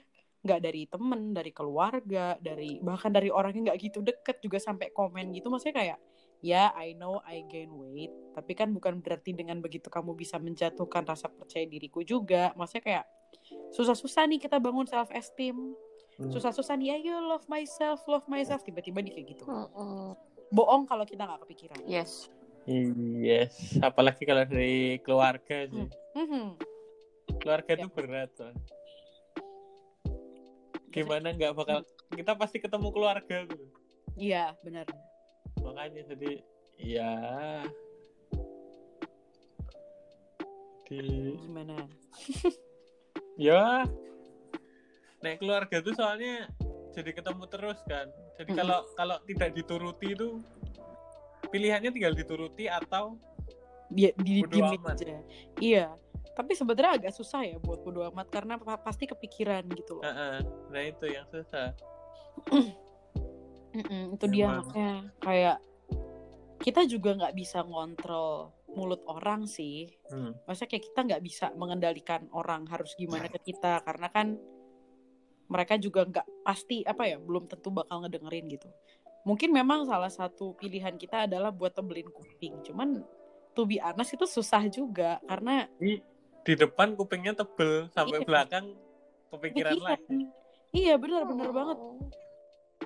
[0.45, 4.91] nggak dari temen dari keluarga dari bahkan dari orang yang nggak gitu deket juga sampai
[4.93, 5.97] komen gitu maksudnya kayak
[6.45, 11.01] ya I know I gain weight tapi kan bukan berarti dengan begitu kamu bisa menjatuhkan
[11.01, 13.05] rasa percaya diriku juga maksudnya kayak
[13.71, 15.73] susah-susah nih kita bangun self esteem
[16.15, 16.31] Hmm.
[16.31, 20.15] susah-susah nih ayo love myself love myself tiba-tiba di kayak gitu Mm-mm.
[20.47, 22.31] bohong kalau kita nggak kepikiran Yes.
[23.19, 25.85] Yes, apalagi kalau dari keluarga sih.
[26.15, 26.55] Mhm.
[27.37, 27.77] Keluarga Ya.
[27.77, 28.49] itu berat, tuh.
[30.89, 33.67] Gimana nggak bakal kita pasti ketemu keluarga tuh.
[34.15, 34.87] iya benar
[35.65, 36.31] Makanya jadi
[36.77, 37.11] ya
[40.85, 41.75] di gimana?
[43.35, 43.83] Ya.
[45.19, 46.47] Naik keluarga tuh soalnya
[46.93, 48.07] jadi ketemu terus kan.
[48.37, 50.39] Jadi kalau kalau tidak dituruti itu
[51.49, 53.17] pilihannya tinggal dituruti atau
[53.89, 55.01] dia di Bodo amat.
[55.01, 55.19] aja.
[55.59, 55.87] Iya.
[56.35, 60.03] Tapi sebenarnya agak susah ya buat bodo amat karena pa- pasti kepikiran gitu loh.
[60.03, 61.71] Heeh, nah itu yang susah.
[63.75, 65.57] Mm-mm, itu dia makanya kayak
[66.57, 70.31] kita juga nggak bisa ngontrol mulut orang sih Hmm.
[70.43, 74.27] maksudnya kayak kita nggak bisa mengendalikan orang harus gimana ke kita karena kan
[75.45, 78.69] mereka juga nggak pasti apa ya belum tentu bakal ngedengerin gitu
[79.23, 83.01] mungkin memang salah satu pilihan kita adalah buat tebelin kuping cuman
[83.51, 86.01] to be honest itu susah juga karena Di,
[86.43, 88.25] di depan kupingnya tebel sampai Iya.
[88.25, 88.65] belakang
[89.29, 89.99] kepikiran Pikiran.
[90.01, 90.21] lagi
[90.71, 91.53] Iya bener Oh.
[91.53, 91.77] banget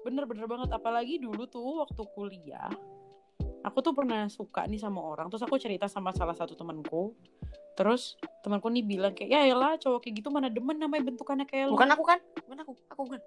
[0.04, 0.70] bener bener banget.
[0.72, 2.72] Apalagi dulu tuh waktu kuliah
[3.64, 5.28] aku tuh pernah suka nih sama orang.
[5.28, 7.16] Terus aku cerita sama salah satu temanku.
[7.76, 11.72] Terus temanku nih bilang kayak ya elah cowok kayak gitu mana demen namanya bentukannya kayak
[11.72, 12.20] lu bukan aku kan?
[12.44, 12.72] Bukan aku.
[12.92, 13.20] Aku bukan.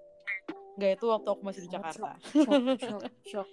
[0.77, 2.09] Nggak itu waktu aku masih di Jakarta.
[2.21, 3.49] shock shock shock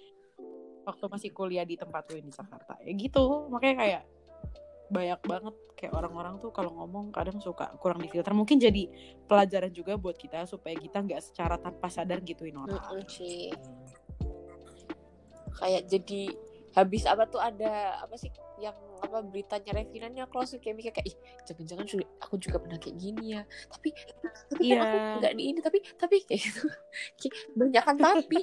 [0.81, 2.77] waktu masih kuliah di tempatku yang di Jakarta.
[2.81, 3.49] Ya gitu.
[3.49, 4.01] Makanya kayak
[4.91, 5.55] banyak banget.
[5.79, 8.29] Kayak orang-orang tuh kalau ngomong kadang suka kurang difilter.
[8.35, 8.85] Mungkin jadi
[9.25, 12.77] pelajaran juga buat kita supaya kita nggak secara tanpa sadar gituin orang.
[12.77, 13.49] Mm-mm sih.
[15.57, 16.21] Kayak jadi
[16.71, 21.11] habis apa tuh ada apa sih yang apa beritanya Revinanya aku langsung kayak mikir kayak
[21.11, 21.85] ih jangan-jangan
[22.21, 23.41] aku juga pernah kayak gini ya.
[23.67, 23.89] Tapi
[24.53, 24.81] tapi kan Iya.
[24.85, 26.63] aku nggak di ini tapi tapi kayak gitu.
[27.19, 28.39] Kayak banyak kan tapi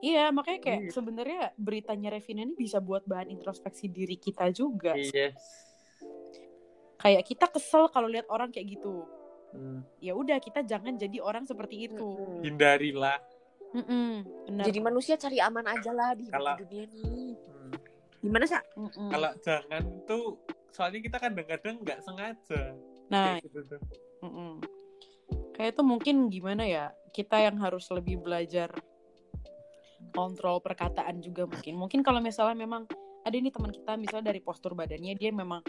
[0.00, 0.92] Iya, makanya kayak Iya.
[0.92, 4.92] sebenarnya beritanya Revina ini bisa buat bahan introspeksi diri kita juga.
[4.92, 5.32] iya
[6.96, 9.04] Kayak kita kesel kalau lihat orang kayak gitu.
[9.50, 9.84] Hmm.
[9.98, 12.00] Ya udah, kita jangan jadi orang seperti itu.
[12.00, 12.42] Mm-mm.
[12.42, 13.18] hindarilah
[13.70, 14.64] Mm-mm, benar.
[14.66, 17.74] jadi manusia cari aman aja lah di, Kalau- dunia nih Hmm.
[18.20, 18.60] gimana sih
[19.10, 20.38] kalau jangan tuh
[20.70, 22.62] soalnya kita kadang-kadang nggak sengaja
[23.10, 23.80] Nah, kayak gitu tuh
[25.52, 26.84] kayak itu mungkin gimana ya?
[27.10, 28.70] Kita yang harus lebih belajar
[30.12, 31.78] kontrol perkataan juga mungkin.
[31.78, 32.84] Mungkin kalau misalnya memang
[33.24, 35.64] ada nih teman kita misalnya dari postur badannya dia memang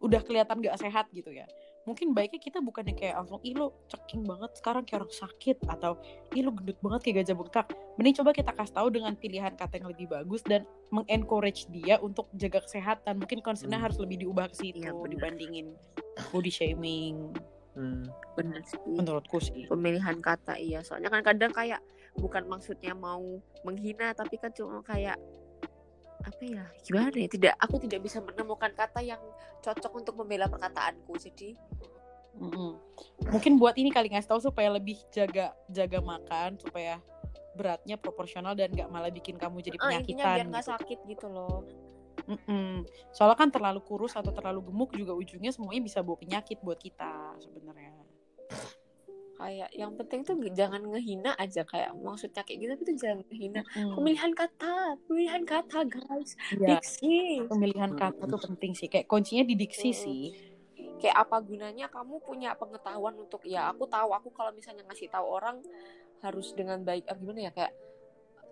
[0.00, 1.44] udah kelihatan gak sehat gitu ya.
[1.88, 5.96] Mungkin baiknya kita bukannya kayak langsung ih lo ceking banget sekarang kayak orang sakit atau
[6.36, 7.66] ih lo gendut banget kayak gajah bengkak.
[7.96, 12.28] Mending coba kita kasih tahu dengan pilihan kata yang lebih bagus dan mengencourage dia untuk
[12.36, 13.16] jaga kesehatan.
[13.16, 13.86] Mungkin concernnya Hmm.
[13.88, 15.08] harus lebih diubah ke situ benar.
[15.08, 15.72] dibandingin
[16.32, 17.32] body shaming
[17.70, 18.02] Hmm.
[18.34, 19.64] bener sih menurutku sih.
[19.70, 21.78] pemilihan kata iya soalnya kan kadang kayak
[22.18, 25.18] bukan maksudnya mau menghina tapi kan cuma kayak
[26.20, 29.20] apa ya gimana ya tidak aku tidak bisa menemukan kata yang
[29.64, 31.56] cocok untuk membela perkataanku jadi
[32.30, 32.78] Mm-mm.
[33.26, 37.02] Mungkin buat ini kali ngasih tahu supaya lebih jaga jaga makan supaya
[37.58, 40.34] beratnya proporsional dan nggak malah bikin kamu jadi eh, penyakitan.
[40.38, 40.72] biar nggak gitu.
[40.78, 41.66] sakit gitu loh
[42.30, 42.86] Mm-mm.
[43.10, 47.38] Soalnya kan terlalu kurus atau terlalu gemuk juga ujungnya semuanya bisa bawa penyakit buat kita
[47.42, 47.96] sebenarnya.
[49.40, 53.60] Kayak yang penting tuh jangan ngehina aja kayak maksudnya kayak gitu tapi tuh jangan ngehina
[53.70, 53.94] Mm.
[53.96, 54.74] pemilihan kata
[55.08, 58.86] pemilihan kata guys Iya, diksi pemilihan kata tuh penting sih.
[58.86, 60.04] Kayak kuncinya di diksi Mm-mm.
[60.04, 60.24] sih.
[61.00, 65.24] kayak apa gunanya kamu punya pengetahuan untuk ya aku tahu aku kalau misalnya ngasih tahu
[65.24, 65.56] orang
[66.20, 67.72] harus dengan baik ah, gimana ya kayak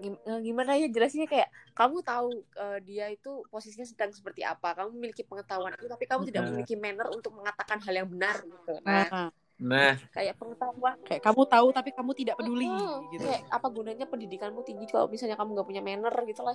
[0.01, 4.97] eh, gimana ya jelasnya kayak kamu tahu eh, dia itu posisinya sedang seperti apa kamu
[4.97, 6.49] memiliki pengetahuan itu tapi kamu tidak Nah.
[6.49, 11.43] memiliki manner untuk mengatakan hal yang benar gitu nah Nah, nah kayak pengetahuan kayak kamu
[11.51, 13.11] tahu tapi kamu tidak peduli Mm-mm.
[13.11, 13.27] gitu.
[13.27, 16.55] kayak apa gunanya pendidikanmu tinggi kalau misalnya kamu nggak punya manner gitu lah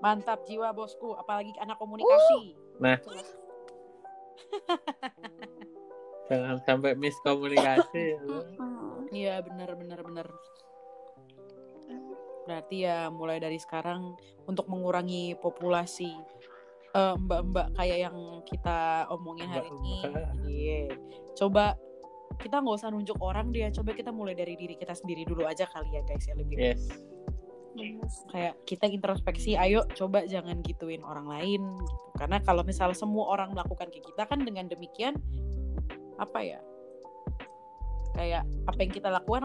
[0.00, 2.56] Mantap jiwa bosku, apalagi anak komunikasi.
[2.56, 3.28] Gitu lah.
[6.30, 8.20] jangan sampai miskomunikasi ya.
[9.10, 10.26] Iya benar benar benar.
[12.46, 14.14] Berarti ya mulai dari sekarang
[14.46, 16.16] untuk mengurangi populasi
[16.94, 18.16] eh, mbak-mbak kayak yang
[18.46, 19.96] kita omongin hari ini.
[20.48, 20.82] Iya.
[21.36, 21.76] Coba
[22.38, 23.72] kita nggak usah nunjuk orang dia.
[23.74, 26.86] Coba kita mulai dari diri kita sendiri dulu aja kali ya guys ya lebih yes
[28.30, 29.54] kayak kita introspeksi.
[29.54, 31.62] Ayo coba jangan gituin orang lain.
[31.80, 31.96] Gitu.
[32.18, 35.14] Karena kalau misalnya semua orang melakukan kayak kita kan dengan demikian
[36.18, 36.60] apa ya?
[38.18, 39.42] Kayak apa yang kita lakukan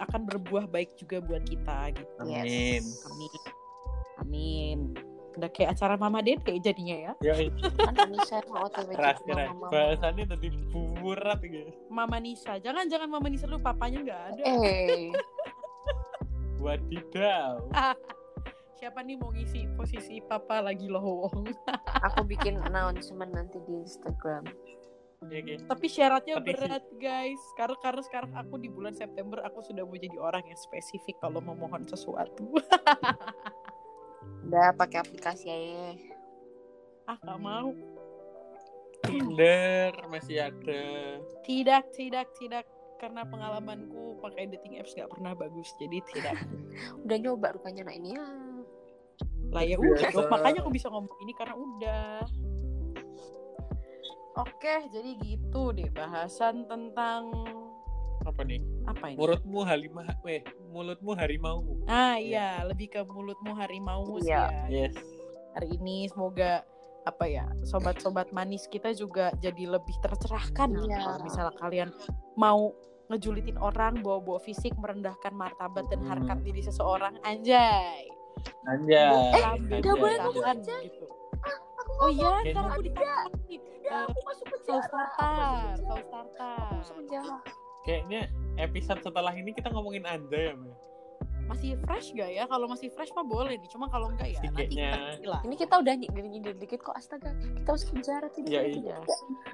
[0.00, 2.12] akan berbuah baik juga buat kita gitu.
[2.24, 3.30] amin Amin.
[4.16, 4.78] Amin.
[5.36, 7.12] Udah kayak acara Mama Dede jadinya ya.
[7.20, 7.34] ya
[7.76, 12.56] kan Anissa mau otw keras keras bahasannya tadi burat gitu Mama Nisa.
[12.56, 14.42] Jangan jangan Mama Nisa lu papanya nggak ada.
[14.48, 15.12] eh
[16.64, 17.60] wadidaw
[18.76, 21.48] Siapa nih mau ngisi posisi papa lagi lowong?
[22.06, 24.44] aku bikin announcement nanti di Instagram
[25.32, 25.64] ya, gitu.
[25.64, 26.60] Tapi syaratnya Petisi.
[26.60, 27.40] berat guys.
[27.56, 31.40] Karena karena sekarang aku di bulan September aku sudah mau jadi orang yang spesifik kalau
[31.40, 32.52] memohon sesuatu.
[34.46, 35.86] Udah pakai aplikasi aja.
[37.06, 37.70] Ah nggak mau.
[39.06, 40.84] Tinder masih ada.
[41.42, 42.64] Tidak tidak tidak.
[42.96, 46.36] Karena pengalamanku pakai dating apps nggak pernah bagus jadi tidak.
[47.04, 48.26] Udah nyoba rupanya nah ini ya.
[49.52, 50.28] Lah ya udah dong.
[50.28, 52.18] makanya aku bisa ngomong ini karena udah.
[54.36, 57.30] Oke jadi gitu deh bahasan tentang
[58.26, 64.06] apa nih apa ini mulutmu halimah weh mulutmu harimau ah iya lebih ke mulutmu harimau
[64.18, 64.46] sih Iya.
[64.70, 64.94] ya yes
[65.52, 66.62] hari ini semoga
[67.02, 70.98] apa ya sobat-sobat manis kita juga jadi lebih tercerahkan Iya.
[70.98, 71.90] kalau misalnya kalian
[72.34, 72.74] mau
[73.06, 76.10] ngejulitin orang bawa-bawa fisik merendahkan martabat dan Hmm.
[76.10, 78.10] harkat diri seseorang anjay
[78.66, 81.06] anjay Lambe nggak boleh ngomong gitu.
[81.96, 83.56] Oh iya, ntar aku ditangkap nih.
[83.56, 84.84] Tidak, aku masuk penjara.
[84.84, 86.76] tartar, Aku saus masuk tartar.
[86.92, 87.36] penjara.
[87.86, 88.26] Kayaknya
[88.58, 90.76] episode setelah ini kita ngomongin anda ya, Mbak.
[91.46, 92.42] Masih fresh gak ya?
[92.50, 93.70] Kalau masih fresh mah boleh nih.
[93.70, 95.40] Cuma kalau enggak ya nanti kita lah.
[95.46, 97.30] Ini kita udah nyindir-nyindir dikit kok astaga.
[97.38, 98.50] Kita masuk penjara tidak.
[98.50, 98.98] Iya, tidak.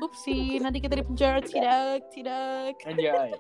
[0.01, 2.81] Upsi, nanti kita di penjara tidak, tidak.
[2.89, 3.37] Anjay.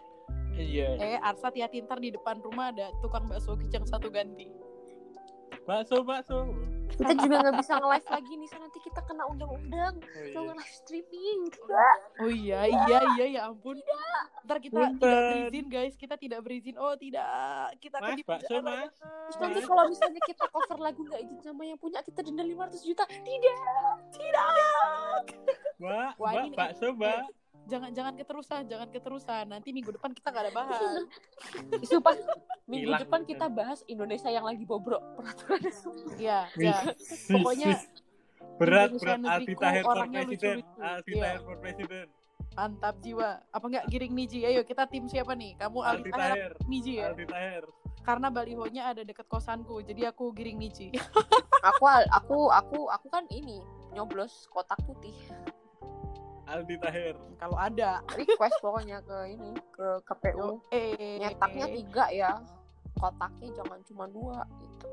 [0.52, 0.94] Anjay.
[1.00, 4.52] Eh, Arsa hati-hati ntar di depan rumah ada tukang bakso kicang satu ganti.
[5.64, 6.52] Bakso, bakso.
[6.92, 9.94] Kita juga nggak bisa nge-live lagi nih, so nanti kita kena undang-undang.
[9.98, 10.40] Oh, iya.
[10.44, 11.96] nge-live streaming, tidak.
[12.20, 13.76] Oh iya, iya, iya, ya ampun.
[14.42, 16.74] Ntar kita tidak berizin guys, kita tidak berizin.
[16.76, 18.66] Oh tidak, kita akan Mas, di bakso, penjara.
[18.66, 18.94] Mas.
[18.98, 19.42] Terus Mas.
[19.42, 23.04] nanti kalau misalnya kita cover lagu nggak izin sama yang punya, kita denda 500 juta.
[23.08, 23.56] Tidak.
[25.82, 27.41] Mbak, Wah, Mbak, ini- bakso, Mbak.
[27.70, 29.44] Jangan jangan keterusan, jangan keterusan.
[29.46, 30.94] Nanti minggu depan kita nggak ada bahan.
[31.86, 32.14] Sumpah,
[32.70, 33.30] minggu Hilang depan gitu.
[33.36, 35.62] kita bahas Indonesia yang lagi bobrok peraturan.
[36.18, 36.76] Iya, ya.
[37.30, 37.78] Pokoknya
[38.58, 40.82] berat Indonesia berat Aldi negeriku Tahir for orangnya presiden lucu-lucu.
[40.82, 41.22] Aldi Iya.
[41.22, 42.06] Tahir for presiden
[42.52, 43.30] Mantap jiwa.
[43.48, 44.44] Apa enggak giring Niji?
[44.44, 45.56] Ayo kita tim siapa nih?
[45.56, 47.06] Kamu Aldi Aldi Tahir, Tahir Niji ya?
[47.14, 47.64] Aldi Tahir
[48.02, 50.90] Karena balihonya ada deket kosanku, jadi aku giring Niji.
[51.62, 53.62] Aku aku aku aku kan ini
[53.94, 55.14] nyoblos kotak putih.
[56.44, 58.02] Aldi Tahir Kalau ada.
[58.12, 60.58] Request pokoknya ke ini ke KPU.
[60.68, 62.32] Eh, Nyetaknya tiga ya.
[62.94, 64.86] Kotaknya jangan cuma dua gitu.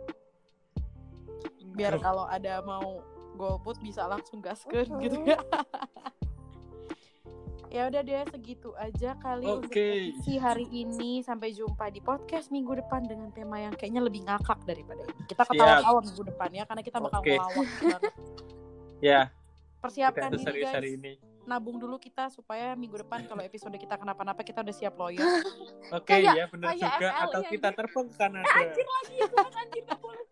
[1.69, 2.99] biar kalau ada mau
[3.33, 4.99] golput bisa langsung gaskeun Mhm.
[4.99, 5.39] gitu ya.
[7.69, 10.09] ya udah deh segitu aja kali untuk Oke.
[10.09, 14.57] edisi hari ini sampai jumpa di podcast minggu depan dengan tema yang kayaknya lebih ngakak
[14.65, 17.29] daripada ini kita ketawa-tawa minggu depan ya karena kita bakal Oke.
[17.29, 18.01] ngelawak banget
[19.13, 19.19] ya
[20.11, 21.13] kita ini serius guys hari ini
[21.49, 25.25] nabung dulu kita supaya minggu depan kalau episode kita kenapa-napa kita udah siap lawyer
[25.97, 27.77] oke Kayak- ya benar juga FL, atau iya, kita iya.
[27.81, 30.25] terbang ke Kanada Anjir lagi bukan anjir boleh.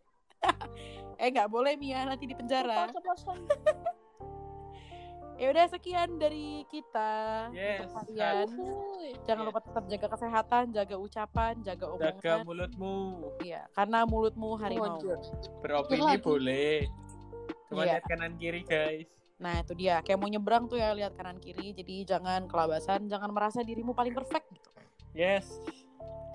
[1.18, 2.94] eh nggak boleh Mia nanti di penjara
[5.38, 8.48] ya udah sekian dari kita yes untuk kalian.
[9.22, 9.50] Jangan Iya.
[9.54, 12.42] lupa tetap jaga kesehatan, jaga ucapan, jaga jaga omongan.
[12.42, 12.98] mulutmu
[13.46, 14.98] Iya, karena mulutmu harimau.
[15.62, 16.90] Beropini boleh
[17.70, 18.00] cuma Iya.
[18.00, 20.02] lihat kanan kiri guys Nah, itu dia.
[20.02, 21.74] Kayak mau nyebrang tuh ya lihat kanan kiri.
[21.74, 24.70] Jadi jangan kelabasan, jangan merasa dirimu paling perfect gitu.
[25.14, 25.48] yes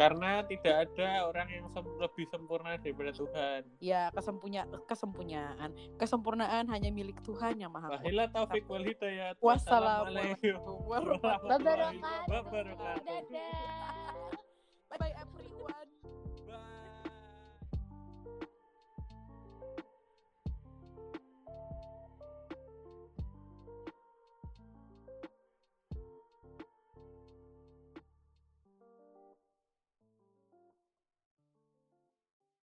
[0.01, 5.71] karena tidak ada orang yang sem- lebih sempurna daripada Tuhan Ya, kesempunya kesempunyaan.
[6.01, 8.03] Kesempurnaan hanya milik Tuhan yang Maha Kuasa.
[8.03, 13.05] Wahilah taufik wal hidayat Wassalamualaikum warahmatullahi Wabarakatuh.
[13.05, 14.15] Dadah.
[14.91, 15.91] Bye bye April.